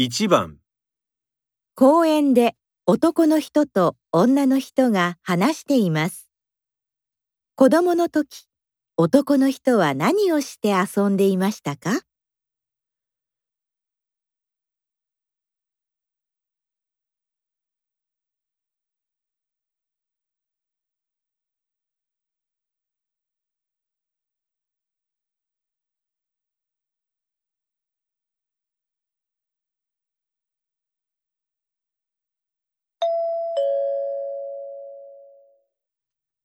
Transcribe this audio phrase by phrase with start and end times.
[0.00, 0.58] 1番
[1.74, 2.54] 公園で
[2.86, 6.28] 男の人と女の人が話しています。
[7.56, 8.46] 子供の時、
[8.96, 12.02] 男の人は何をして遊んでいましたか？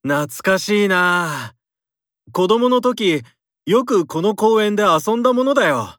[0.06, 1.54] 懐かしいな
[2.34, 3.22] 子供の時、
[3.66, 5.96] よくこの公園で遊んだものだよ。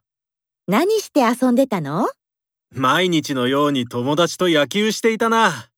[0.67, 2.07] 何して遊んでたの？
[2.71, 5.69] 毎日のように友達と野球していたな。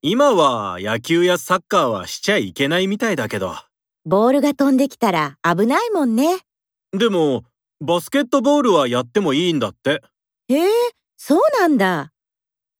[0.00, 3.54] 今は野球やサッカーはしちゃいけないみたいだけど。
[4.06, 6.38] ボールが飛んできたら危ないもんね。
[6.92, 7.44] でも、
[7.78, 10.02] バスケットボールはやってもいいんだって。
[10.48, 10.70] へえ、
[11.18, 12.10] そうなんだ。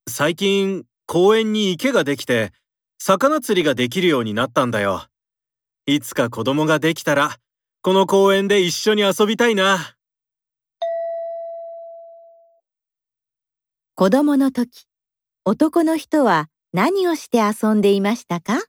[0.09, 2.53] 最近、公園に池ができて、
[3.07, 5.05] 魚釣りができるようになったんだよ。
[5.85, 7.37] いつか子供ができたら、
[7.83, 9.95] この公園で一緒に遊びたいな。
[13.95, 14.87] 子供の時、
[15.45, 18.63] 男の人は何をして遊んでいましたか？